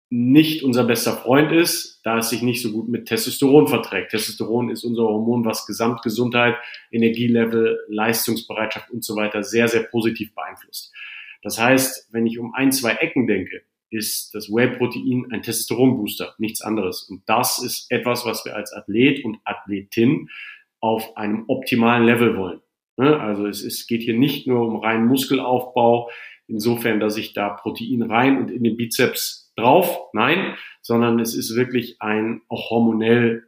nicht 0.09 0.63
unser 0.63 0.83
bester 0.83 1.13
Freund 1.13 1.51
ist, 1.51 1.99
da 2.03 2.19
es 2.19 2.29
sich 2.29 2.41
nicht 2.41 2.61
so 2.61 2.71
gut 2.71 2.87
mit 2.87 3.07
Testosteron 3.07 3.67
verträgt. 3.67 4.11
Testosteron 4.11 4.69
ist 4.69 4.83
unser 4.83 5.03
Hormon, 5.03 5.45
was 5.45 5.65
Gesamtgesundheit, 5.65 6.55
Energielevel, 6.91 7.79
Leistungsbereitschaft 7.87 8.91
und 8.91 9.03
so 9.03 9.15
weiter 9.15 9.43
sehr, 9.43 9.67
sehr 9.67 9.83
positiv 9.83 10.33
beeinflusst. 10.35 10.93
Das 11.41 11.59
heißt, 11.59 12.09
wenn 12.11 12.27
ich 12.27 12.39
um 12.39 12.53
ein, 12.53 12.71
zwei 12.71 12.91
Ecken 12.91 13.27
denke, 13.27 13.63
ist 13.89 14.33
das 14.35 14.49
Whey-Protein 14.49 15.27
ein 15.31 15.41
Testosteronbooster, 15.41 16.35
nichts 16.37 16.61
anderes. 16.61 17.03
Und 17.03 17.23
das 17.27 17.63
ist 17.63 17.91
etwas, 17.91 18.25
was 18.25 18.45
wir 18.45 18.55
als 18.55 18.73
Athlet 18.73 19.23
und 19.23 19.39
Athletin 19.43 20.29
auf 20.79 21.17
einem 21.17 21.45
optimalen 21.47 22.05
Level 22.05 22.37
wollen. 22.37 22.61
Ne? 22.97 23.19
Also 23.19 23.47
es, 23.47 23.63
es 23.63 23.87
geht 23.87 24.03
hier 24.03 24.17
nicht 24.17 24.47
nur 24.47 24.67
um 24.67 24.77
reinen 24.77 25.07
Muskelaufbau, 25.07 26.09
insofern, 26.47 26.99
dass 26.99 27.17
ich 27.17 27.33
da 27.33 27.49
Protein 27.49 28.03
rein 28.03 28.37
und 28.37 28.51
in 28.51 28.63
den 28.63 28.77
Bizeps 28.77 29.44
drauf, 29.55 30.09
nein, 30.13 30.55
sondern 30.81 31.19
es 31.19 31.35
ist 31.35 31.55
wirklich 31.55 32.01
ein 32.01 32.41
auch 32.49 32.69
hormonell 32.69 33.47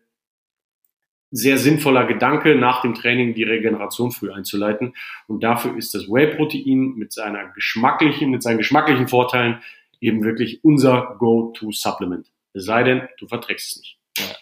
sehr 1.30 1.58
sinnvoller 1.58 2.06
Gedanke, 2.06 2.56
nach 2.56 2.82
dem 2.82 2.94
Training 2.94 3.34
die 3.34 3.44
Regeneration 3.44 4.12
früh 4.12 4.32
einzuleiten. 4.32 4.96
Und 5.28 5.44
dafür 5.44 5.76
ist 5.78 5.94
das 5.94 6.08
Whey-Protein 6.08 6.94
mit 6.96 7.14
mit 7.18 8.44
seinen 8.44 8.58
geschmacklichen 8.58 9.08
Vorteilen 9.08 9.62
eben 10.00 10.24
wirklich 10.24 10.64
unser 10.64 11.16
Go-To-Supplement. 11.20 12.32
Es 12.54 12.66
sei 12.66 12.84
denn, 12.84 13.08
du 13.20 13.28
verträgst 13.28 13.72
es 13.72 13.78
nicht. 13.78 13.98
Ja. 14.18 14.36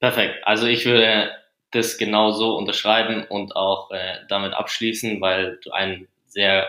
Perfekt. 0.00 0.36
Also 0.44 0.66
ich 0.66 0.84
würde 0.86 1.30
das 1.70 1.98
genau 1.98 2.32
so 2.32 2.56
unterschreiben 2.56 3.24
und 3.28 3.54
auch 3.54 3.90
äh, 3.90 4.18
damit 4.28 4.54
abschließen, 4.54 5.20
weil 5.20 5.58
du 5.62 5.70
einen 5.70 6.08
sehr 6.26 6.66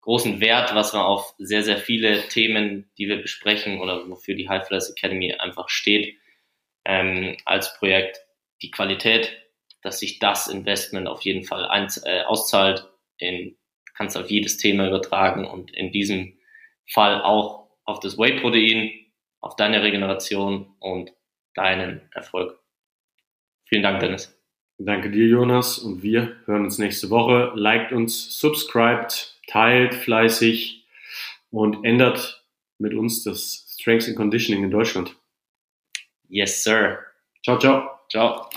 großen 0.00 0.40
Wert, 0.40 0.74
was 0.74 0.94
wir 0.94 1.04
auf 1.04 1.34
sehr, 1.38 1.62
sehr 1.62 1.76
viele 1.76 2.28
Themen, 2.28 2.90
die 2.98 3.08
wir 3.08 3.20
besprechen 3.20 3.80
oder 3.80 4.08
wofür 4.08 4.34
die 4.34 4.48
High 4.48 4.66
Flyers 4.66 4.90
Academy 4.90 5.34
einfach 5.34 5.68
steht, 5.68 6.16
ähm, 6.84 7.36
als 7.44 7.76
Projekt. 7.78 8.20
Die 8.62 8.70
Qualität, 8.70 9.36
dass 9.82 10.00
sich 10.00 10.18
das 10.18 10.48
Investment 10.48 11.08
auf 11.08 11.22
jeden 11.22 11.44
Fall 11.44 11.66
ein, 11.66 11.88
äh, 12.04 12.22
auszahlt, 12.22 12.86
in, 13.18 13.56
kannst 13.94 14.16
auf 14.16 14.30
jedes 14.30 14.56
Thema 14.56 14.86
übertragen 14.86 15.46
und 15.46 15.74
in 15.74 15.92
diesem 15.92 16.38
Fall 16.86 17.22
auch 17.22 17.68
auf 17.84 18.00
das 18.00 18.18
Whey-Protein, 18.18 18.90
auf 19.40 19.56
deine 19.56 19.82
Regeneration 19.82 20.74
und 20.78 21.12
deinen 21.54 22.02
Erfolg. 22.12 22.58
Vielen 23.64 23.82
Dank, 23.82 24.00
Dennis. 24.00 24.36
Danke 24.78 25.10
dir, 25.10 25.26
Jonas. 25.26 25.78
Und 25.78 26.02
wir 26.02 26.36
hören 26.46 26.64
uns 26.64 26.78
nächste 26.78 27.10
Woche. 27.10 27.52
Liked 27.54 27.92
uns, 27.92 28.38
subscribed, 28.38 29.38
teilt 29.46 29.94
fleißig 29.94 30.84
und 31.50 31.84
ändert 31.84 32.44
mit 32.78 32.94
uns 32.94 33.24
das 33.24 33.66
Strengths 33.78 34.08
and 34.08 34.16
Conditioning 34.16 34.64
in 34.64 34.70
Deutschland. 34.70 35.16
Yes, 36.28 36.62
sir. 36.62 36.98
Ciao, 37.44 37.58
ciao. 37.58 38.00
Ciao. 38.08 38.48